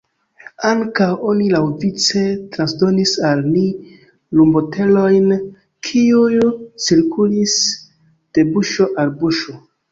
Ankaŭ, 0.67 1.09
oni 1.31 1.49
laŭvice 1.55 2.23
transdonis 2.55 3.13
al 3.33 3.45
ni 3.51 3.67
rumbotelojn, 4.39 5.29
kiuj 5.91 6.43
cirkulis 6.89 7.61
de 8.37 8.51
buŝo 8.53 8.93
al 9.05 9.17
buŝo. 9.25 9.59